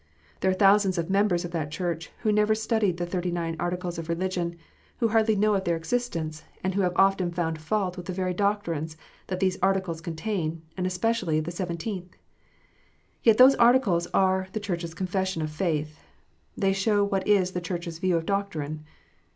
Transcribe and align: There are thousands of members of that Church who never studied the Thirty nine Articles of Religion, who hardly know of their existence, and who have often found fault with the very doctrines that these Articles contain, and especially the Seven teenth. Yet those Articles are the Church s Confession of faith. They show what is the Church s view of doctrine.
There 0.39 0.49
are 0.49 0.53
thousands 0.55 0.97
of 0.97 1.11
members 1.11 1.45
of 1.45 1.51
that 1.51 1.69
Church 1.69 2.09
who 2.23 2.31
never 2.31 2.55
studied 2.55 2.97
the 2.97 3.05
Thirty 3.05 3.29
nine 3.29 3.55
Articles 3.59 3.99
of 3.99 4.09
Religion, 4.09 4.55
who 4.97 5.09
hardly 5.09 5.35
know 5.35 5.53
of 5.53 5.63
their 5.63 5.75
existence, 5.75 6.43
and 6.63 6.73
who 6.73 6.81
have 6.81 6.93
often 6.95 7.29
found 7.31 7.61
fault 7.61 7.97
with 7.97 8.07
the 8.07 8.11
very 8.11 8.33
doctrines 8.33 8.97
that 9.27 9.39
these 9.39 9.59
Articles 9.61 10.01
contain, 10.01 10.63
and 10.75 10.87
especially 10.87 11.39
the 11.39 11.51
Seven 11.51 11.77
teenth. 11.77 12.17
Yet 13.21 13.37
those 13.37 13.53
Articles 13.57 14.07
are 14.07 14.47
the 14.53 14.59
Church 14.59 14.83
s 14.83 14.95
Confession 14.95 15.43
of 15.43 15.51
faith. 15.51 15.99
They 16.57 16.73
show 16.73 17.03
what 17.03 17.27
is 17.27 17.51
the 17.51 17.61
Church 17.61 17.87
s 17.87 17.99
view 17.99 18.17
of 18.17 18.25
doctrine. 18.25 18.83